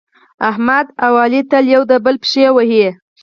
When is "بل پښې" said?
2.05-2.45